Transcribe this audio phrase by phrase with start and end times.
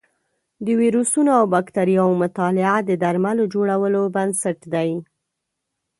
[0.65, 4.91] د ویروسونو او بکتریاوو مطالعه د درملو جوړولو بنسټ دی.